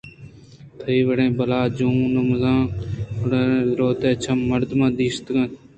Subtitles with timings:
[0.79, 2.57] تئی وڑیں بلاہ جون ءُ مزن
[3.19, 5.53] گلّڑیں دلوتے ءَ چم مردماں داشتگ اَنت